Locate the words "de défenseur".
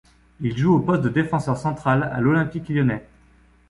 1.03-1.57